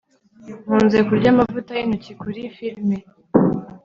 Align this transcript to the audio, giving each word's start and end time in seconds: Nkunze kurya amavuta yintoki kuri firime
Nkunze 0.63 0.97
kurya 1.07 1.29
amavuta 1.33 1.71
yintoki 1.79 2.11
kuri 2.21 2.41
firime 2.55 2.97